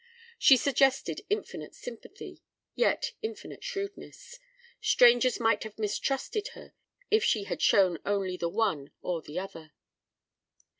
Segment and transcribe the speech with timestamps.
[0.39, 2.41] She suggested infinite sympathy,
[2.73, 4.39] yet infinite shrewdness.
[4.81, 6.73] Strangers might have mistrusted her
[7.11, 9.73] if she had shown only the one or the other.